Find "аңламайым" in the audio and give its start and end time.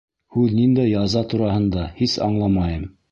2.29-2.89